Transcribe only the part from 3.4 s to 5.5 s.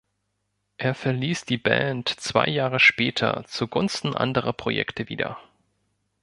zugunsten anderer Projekte wieder.